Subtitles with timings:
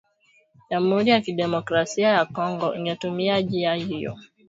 [0.69, 4.17] Jamhuri ya kidemokrasia ya Kongo ingetumia njia hiyo